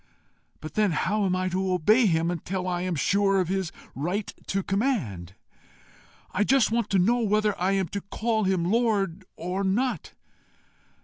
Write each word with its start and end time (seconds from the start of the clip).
But 0.61 0.73
then 0.73 0.93
how 0.93 1.25
am 1.25 1.35
I 1.35 1.47
to 1.49 1.73
obey 1.73 2.07
him 2.07 2.31
until 2.31 2.67
I 2.67 2.81
am 2.81 2.95
sure 2.95 3.39
of 3.39 3.49
his 3.49 3.71
right 3.93 4.33
to 4.47 4.63
command? 4.63 5.35
I 6.31 6.43
just 6.43 6.71
want 6.71 6.89
to 6.89 6.97
know 6.97 7.19
whether 7.19 7.53
I 7.61 7.73
am 7.73 7.87
to 7.89 8.01
call 8.01 8.45
him 8.45 8.65
Lord 8.65 9.25
or 9.35 9.63
not. 9.63 10.13